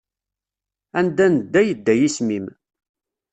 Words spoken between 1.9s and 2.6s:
yisem-im.